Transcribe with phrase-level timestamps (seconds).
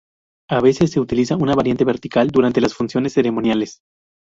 [0.49, 3.81] A veces se utiliza una variante vertical durante las funciones ceremoniales.